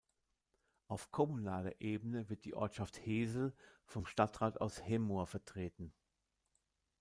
Auf 0.87 1.11
kommunaler 1.11 1.79
Ebene 1.79 2.27
wird 2.27 2.45
die 2.45 2.55
Ortschaft 2.55 3.05
Heeßel 3.05 3.53
vom 3.85 4.07
Stadtrat 4.07 4.59
aus 4.59 4.81
Hemmoor 4.83 5.27
vertreten. 5.27 5.93